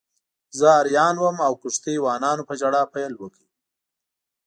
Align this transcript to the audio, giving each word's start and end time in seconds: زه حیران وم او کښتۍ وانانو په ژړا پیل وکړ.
زه 0.59 0.67
حیران 0.83 1.15
وم 1.19 1.37
او 1.47 1.53
کښتۍ 1.61 1.97
وانانو 2.01 2.47
په 2.49 2.53
ژړا 2.59 2.83
پیل 2.93 3.13
وکړ. 3.17 3.43